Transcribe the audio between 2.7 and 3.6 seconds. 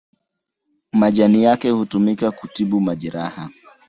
majeraha.